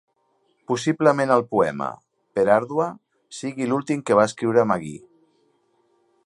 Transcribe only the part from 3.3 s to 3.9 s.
sigui